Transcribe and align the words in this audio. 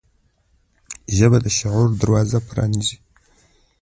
ژبه 1.15 1.37
د 1.45 1.47
شعور 1.57 1.89
دروازه 2.01 2.39
پرانیزي 2.47 2.97